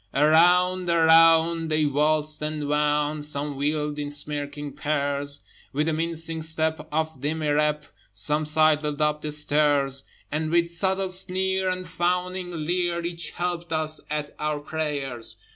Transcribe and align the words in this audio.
Around, 0.15 0.89
around, 0.89 1.67
they 1.67 1.85
waltzed 1.85 2.41
and 2.41 2.67
wound; 2.67 3.23
Some 3.23 3.55
wheeled 3.55 3.99
in 3.99 4.09
smirking 4.09 4.73
pairs: 4.73 5.41
With 5.73 5.85
the 5.85 5.93
mincing 5.93 6.41
step 6.41 6.87
of 6.91 7.21
demirep 7.21 7.83
Some 8.11 8.47
sidled 8.47 8.99
up 8.99 9.21
the 9.21 9.31
stairs: 9.31 10.03
And 10.31 10.49
with 10.49 10.71
subtle 10.71 11.11
sneer, 11.11 11.69
and 11.69 11.85
fawning 11.85 12.65
leer, 12.65 13.05
Each 13.05 13.29
helped 13.29 13.71
us 13.71 14.01
at 14.09 14.33
our 14.39 14.59
prayers. 14.59 15.35